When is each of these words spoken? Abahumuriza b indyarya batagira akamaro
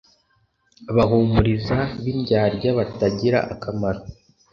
Abahumuriza 0.89 1.77
b 2.01 2.03
indyarya 2.13 2.69
batagira 2.77 3.39
akamaro 3.53 4.01